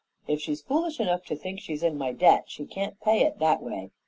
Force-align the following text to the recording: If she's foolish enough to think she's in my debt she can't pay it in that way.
If 0.27 0.41
she's 0.41 0.63
foolish 0.63 0.99
enough 0.99 1.25
to 1.25 1.35
think 1.35 1.59
she's 1.59 1.83
in 1.83 1.95
my 1.95 2.11
debt 2.11 2.45
she 2.47 2.65
can't 2.65 2.99
pay 3.01 3.21
it 3.21 3.33
in 3.33 3.39
that 3.41 3.61
way. 3.61 3.91